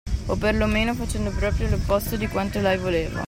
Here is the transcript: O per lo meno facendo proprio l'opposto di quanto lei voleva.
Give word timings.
O 0.25 0.35
per 0.35 0.55
lo 0.55 0.65
meno 0.65 0.95
facendo 0.95 1.29
proprio 1.29 1.69
l'opposto 1.69 2.15
di 2.17 2.25
quanto 2.27 2.59
lei 2.59 2.75
voleva. 2.79 3.19